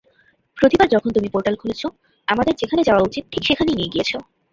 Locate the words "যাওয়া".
2.83-3.05